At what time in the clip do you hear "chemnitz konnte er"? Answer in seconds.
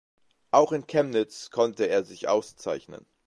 0.87-2.03